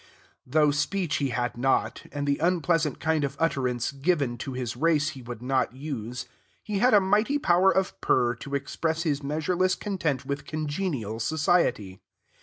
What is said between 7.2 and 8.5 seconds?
power of purr